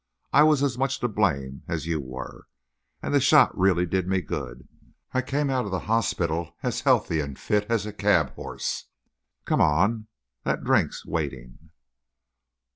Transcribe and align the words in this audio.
I 0.33 0.41
was 0.41 0.63
as 0.63 0.79
much 0.79 0.99
to 1.01 1.07
blame 1.07 1.61
as 1.67 1.85
you 1.85 2.01
were; 2.01 2.47
and 3.03 3.13
the 3.13 3.19
shot 3.19 3.55
really 3.55 3.85
did 3.85 4.07
me 4.07 4.19
good—I 4.21 5.21
came 5.21 5.51
out 5.51 5.65
of 5.65 5.69
the 5.69 5.81
hospital 5.85 6.55
as 6.63 6.81
healthy 6.81 7.19
and 7.19 7.37
fit 7.37 7.67
as 7.69 7.85
a 7.85 7.93
cab 7.93 8.31
horse. 8.31 8.85
Come 9.45 9.61
on; 9.61 10.07
that 10.43 10.63
drink's 10.63 11.05
waiting." 11.05 11.69